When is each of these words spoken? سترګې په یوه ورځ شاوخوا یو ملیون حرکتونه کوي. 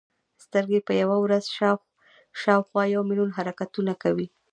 سترګې 0.45 0.79
په 0.87 0.93
یوه 1.01 1.17
ورځ 1.23 1.43
شاوخوا 2.41 2.83
یو 2.95 3.01
ملیون 3.09 3.29
حرکتونه 3.37 3.93
کوي. 4.03 4.27